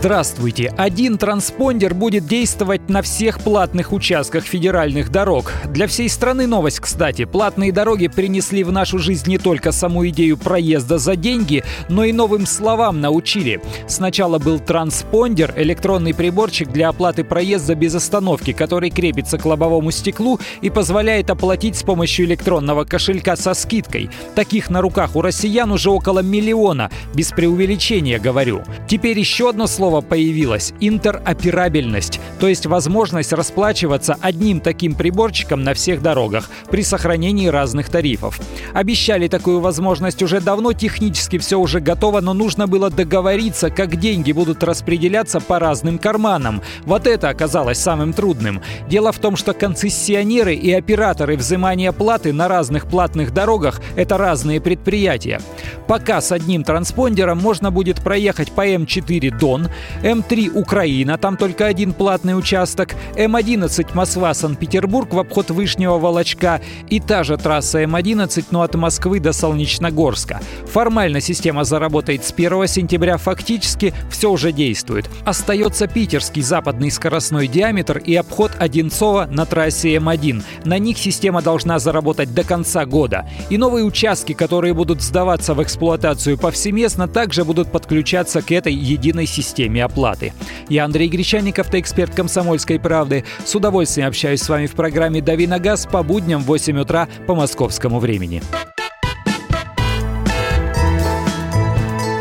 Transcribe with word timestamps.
Здравствуйте! 0.00 0.72
Один 0.76 1.18
транспондер 1.18 1.92
будет 1.92 2.24
действовать 2.24 2.88
на 2.88 3.02
всех 3.02 3.40
платных 3.40 3.92
участках 3.92 4.44
федеральных 4.44 5.10
дорог. 5.10 5.52
Для 5.70 5.88
всей 5.88 6.08
страны 6.08 6.46
новость, 6.46 6.78
кстати. 6.78 7.24
Платные 7.24 7.72
дороги 7.72 8.06
принесли 8.06 8.62
в 8.62 8.70
нашу 8.70 9.00
жизнь 9.00 9.28
не 9.28 9.38
только 9.38 9.72
саму 9.72 10.06
идею 10.06 10.36
проезда 10.36 10.98
за 10.98 11.16
деньги, 11.16 11.64
но 11.88 12.04
и 12.04 12.12
новым 12.12 12.46
словам 12.46 13.00
научили. 13.00 13.60
Сначала 13.88 14.38
был 14.38 14.60
транспондер, 14.60 15.52
электронный 15.56 16.14
приборчик 16.14 16.70
для 16.70 16.90
оплаты 16.90 17.24
проезда 17.24 17.74
без 17.74 17.96
остановки, 17.96 18.52
который 18.52 18.90
крепится 18.90 19.36
к 19.36 19.44
лобовому 19.44 19.90
стеклу 19.90 20.38
и 20.60 20.70
позволяет 20.70 21.28
оплатить 21.28 21.74
с 21.74 21.82
помощью 21.82 22.26
электронного 22.26 22.84
кошелька 22.84 23.34
со 23.34 23.52
скидкой. 23.52 24.10
Таких 24.36 24.70
на 24.70 24.80
руках 24.80 25.16
у 25.16 25.22
россиян 25.22 25.72
уже 25.72 25.90
около 25.90 26.20
миллиона, 26.20 26.88
без 27.14 27.32
преувеличения 27.32 28.20
говорю. 28.20 28.62
Теперь 28.86 29.18
еще 29.18 29.50
одно 29.50 29.66
слово 29.66 29.87
слово 29.88 30.02
появилось– 30.02 30.74
интероперабельность, 30.80 32.20
то 32.38 32.46
есть 32.46 32.66
возможность 32.66 33.32
расплачиваться 33.32 34.18
одним 34.20 34.60
таким 34.60 34.94
приборчиком 34.94 35.62
на 35.62 35.72
всех 35.72 36.02
дорогах 36.02 36.50
при 36.70 36.82
сохранении 36.82 37.46
разных 37.46 37.88
тарифов. 37.88 38.38
Обещали 38.74 39.28
такую 39.28 39.60
возможность 39.60 40.22
уже 40.22 40.42
давно, 40.42 40.74
технически 40.74 41.38
все 41.38 41.58
уже 41.58 41.80
готово, 41.80 42.20
но 42.20 42.34
нужно 42.34 42.66
было 42.66 42.90
договориться, 42.90 43.70
как 43.70 43.96
деньги 43.96 44.32
будут 44.32 44.62
распределяться 44.62 45.40
по 45.40 45.58
разным 45.58 45.98
карманам. 45.98 46.60
Вот 46.84 47.06
это 47.06 47.30
оказалось 47.30 47.78
самым 47.78 48.12
трудным. 48.12 48.60
Дело 48.90 49.10
в 49.10 49.18
том, 49.18 49.36
что 49.36 49.54
концессионеры 49.54 50.54
и 50.54 50.70
операторы 50.70 51.38
взимания 51.38 51.92
платы 51.92 52.34
на 52.34 52.46
разных 52.46 52.88
платных 52.88 53.32
дорогах– 53.32 53.80
это 53.96 54.18
разные 54.18 54.60
предприятия. 54.60 55.40
Пока 55.86 56.20
с 56.20 56.30
одним 56.30 56.62
транспондером 56.62 57.38
можно 57.38 57.70
будет 57.70 58.04
проехать 58.04 58.52
по 58.52 58.68
М4 58.68 59.38
Дон, 59.38 59.68
М3 60.02 60.50
Украина, 60.50 61.18
там 61.18 61.36
только 61.36 61.66
один 61.66 61.92
платный 61.92 62.38
участок, 62.38 62.94
М11 63.16 63.94
Москва-Санкт-Петербург 63.94 65.12
в 65.12 65.18
обход 65.18 65.50
Вышнего 65.50 65.98
Волочка 65.98 66.60
и 66.88 67.00
та 67.00 67.24
же 67.24 67.36
трасса 67.36 67.82
М11, 67.82 68.46
но 68.50 68.62
от 68.62 68.74
Москвы 68.74 69.20
до 69.20 69.32
Солнечногорска. 69.32 70.40
Формально 70.66 71.20
система 71.20 71.64
заработает 71.64 72.24
с 72.24 72.32
1 72.32 72.66
сентября, 72.66 73.16
фактически 73.16 73.94
все 74.10 74.30
уже 74.30 74.52
действует. 74.52 75.08
Остается 75.24 75.86
питерский 75.86 76.42
западный 76.42 76.90
скоростной 76.90 77.48
диаметр 77.48 77.98
и 77.98 78.14
обход 78.14 78.52
Одинцова 78.58 79.28
на 79.30 79.46
трассе 79.46 79.96
М1. 79.96 80.42
На 80.64 80.78
них 80.78 80.98
система 80.98 81.42
должна 81.42 81.78
заработать 81.78 82.34
до 82.34 82.44
конца 82.44 82.84
года. 82.84 83.28
И 83.50 83.58
новые 83.58 83.84
участки, 83.84 84.32
которые 84.32 84.74
будут 84.74 85.02
сдаваться 85.02 85.54
в 85.54 85.62
эксплуатацию 85.62 86.38
повсеместно, 86.38 87.08
также 87.08 87.44
будут 87.44 87.70
подключаться 87.70 88.42
к 88.42 88.50
этой 88.52 88.74
единой 88.74 89.26
системе 89.26 89.67
системе 89.68 89.84
оплаты. 89.84 90.32
Я 90.68 90.84
Андрей 90.84 91.08
Гречанников, 91.08 91.74
эксперт 91.74 92.14
«Комсомольской 92.14 92.80
правды». 92.80 93.24
С 93.44 93.54
удовольствием 93.54 94.08
общаюсь 94.08 94.40
с 94.40 94.48
вами 94.48 94.66
в 94.66 94.72
программе 94.72 95.20
«Дави 95.20 95.46
на 95.46 95.58
газ» 95.58 95.86
по 95.86 96.02
будням 96.02 96.42
в 96.42 96.46
8 96.46 96.78
утра 96.80 97.08
по 97.26 97.34
московскому 97.34 97.98
времени. 97.98 98.42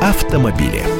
Автомобили. 0.02 0.97